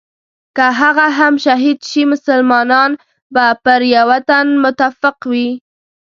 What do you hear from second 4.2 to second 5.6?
تن متفق وي.